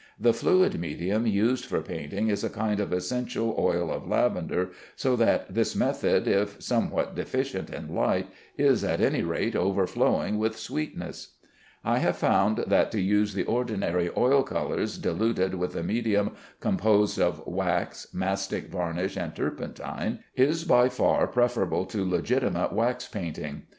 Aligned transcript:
The 0.19 0.33
fluid 0.33 0.79
medium 0.79 1.27
used 1.27 1.65
for 1.65 1.79
painting 1.83 2.29
is 2.29 2.43
a 2.43 2.49
kind 2.49 2.79
of 2.79 2.91
essential 2.91 3.55
oil 3.59 3.91
of 3.91 4.07
lavender, 4.07 4.71
so 4.95 5.15
that 5.17 5.53
this 5.53 5.75
method, 5.75 6.27
if 6.27 6.59
somewhat 6.59 7.13
deficient 7.13 7.69
in 7.69 7.93
light, 7.93 8.25
is 8.57 8.83
at 8.83 8.99
any 8.99 9.21
rate 9.21 9.55
overflowing 9.55 10.39
with 10.39 10.57
sweetness. 10.57 11.35
I 11.85 11.99
have 11.99 12.17
found 12.17 12.63
that 12.65 12.89
to 12.93 12.99
use 12.99 13.35
the 13.35 13.43
ordinary 13.45 14.09
oil 14.17 14.41
colors 14.41 14.97
diluted 14.97 15.53
with 15.53 15.75
a 15.75 15.83
medium 15.83 16.31
composed 16.61 17.19
of 17.19 17.45
wax, 17.45 18.07
mastic 18.11 18.71
varnish 18.71 19.15
and 19.15 19.35
turpentine, 19.35 20.23
is 20.35 20.63
by 20.63 20.89
far 20.89 21.27
preferable 21.27 21.85
to 21.85 22.03
legitimate 22.03 22.73
wax 22.73 23.07
painting. 23.07 23.67